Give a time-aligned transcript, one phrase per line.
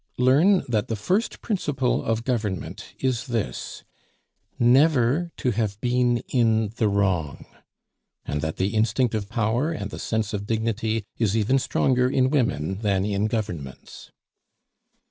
[0.17, 3.83] Learn that the first principle of government is this
[4.57, 7.45] never to have been in the wrong,
[8.25, 12.31] and that the instinct of power and the sense of dignity is even stronger in
[12.31, 14.09] women than in governments."